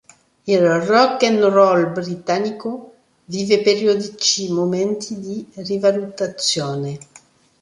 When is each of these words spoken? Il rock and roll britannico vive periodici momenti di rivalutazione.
Il 0.53 0.63
rock 0.67 1.21
and 1.25 1.43
roll 1.51 1.91
britannico 1.93 2.91
vive 3.25 3.61
periodici 3.61 4.51
momenti 4.51 5.19
di 5.19 5.45
rivalutazione. 5.57 6.97